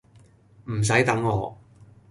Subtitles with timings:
[0.65, 1.55] 唔洗等我